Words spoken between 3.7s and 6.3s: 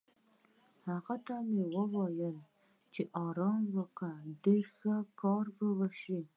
وکړه، ډېر به ښه کار وشي.